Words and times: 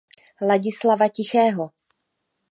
Ladislava 0.49 1.07
Tichého. 1.15 1.65